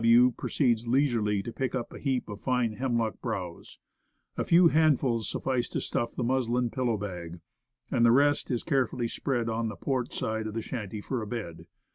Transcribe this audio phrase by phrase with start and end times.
[0.01, 0.31] W.
[0.31, 3.77] proceeds leisurely to pick a heap of fine hemlock browse.
[4.35, 7.39] A few handfuls suf fice to stuff the muslin pillow bag,
[7.91, 11.21] and the rest is care fully spread on the port side of the shanty for
[11.21, 11.67] a bed.